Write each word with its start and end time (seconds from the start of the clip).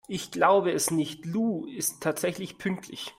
Ich 0.07 0.31
glaube 0.31 0.71
es 0.71 0.89
nicht, 0.91 1.25
Lou 1.27 1.67
ist 1.67 2.01
tatsächlich 2.01 2.57
pünktlich! 2.57 3.09